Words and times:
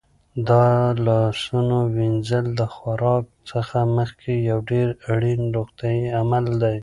د 0.47 0.49
لاسونو 1.07 1.77
وینځل 1.95 2.45
د 2.59 2.61
خوراک 2.75 3.25
څخه 3.51 3.77
مخکې 3.97 4.33
یو 4.49 4.59
ډېر 4.71 4.87
اړین 5.11 5.41
روغتیايي 5.55 6.05
عمل 6.19 6.45
دی. 6.63 6.77